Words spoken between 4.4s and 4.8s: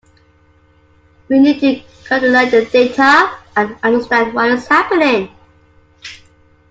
is